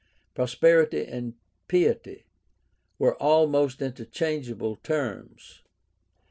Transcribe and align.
Prosperity 0.33 1.05
and 1.05 1.35
piety 1.67 2.25
were 2.97 3.15
almost 3.21 3.83
interchangeable 3.83 4.77
terms. 4.77 5.61